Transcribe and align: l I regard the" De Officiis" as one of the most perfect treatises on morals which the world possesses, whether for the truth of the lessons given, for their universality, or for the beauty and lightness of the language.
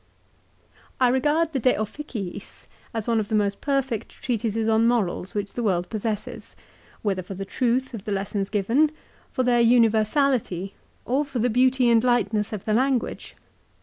l 0.99 1.05
I 1.09 1.09
regard 1.09 1.53
the" 1.53 1.59
De 1.59 1.75
Officiis" 1.75 2.65
as 2.95 3.07
one 3.07 3.19
of 3.19 3.27
the 3.27 3.35
most 3.35 3.61
perfect 3.61 4.09
treatises 4.09 4.67
on 4.67 4.87
morals 4.87 5.35
which 5.35 5.53
the 5.53 5.61
world 5.61 5.91
possesses, 5.91 6.55
whether 7.03 7.21
for 7.21 7.35
the 7.35 7.45
truth 7.45 7.93
of 7.93 8.05
the 8.05 8.11
lessons 8.11 8.49
given, 8.49 8.89
for 9.31 9.43
their 9.43 9.61
universality, 9.61 10.73
or 11.05 11.23
for 11.23 11.37
the 11.37 11.51
beauty 11.51 11.87
and 11.87 12.03
lightness 12.03 12.51
of 12.51 12.65
the 12.65 12.73
language. 12.73 13.35